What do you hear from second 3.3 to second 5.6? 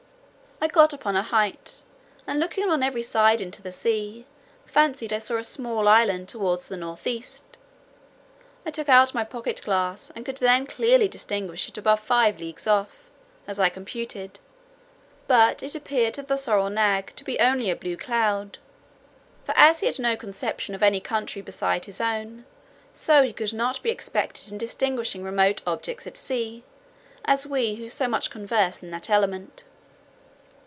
into the sea; fancied I saw a